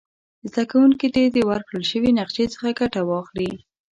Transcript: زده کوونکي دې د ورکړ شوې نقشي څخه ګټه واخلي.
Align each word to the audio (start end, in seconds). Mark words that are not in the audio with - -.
زده 0.51 0.63
کوونکي 0.71 1.07
دې 1.15 1.25
د 1.31 1.37
ورکړ 1.51 1.79
شوې 1.91 2.11
نقشي 2.19 2.45
څخه 2.53 2.67
ګټه 2.79 3.01
واخلي. 3.09 3.51